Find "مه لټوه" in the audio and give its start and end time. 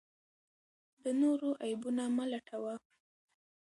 2.15-2.73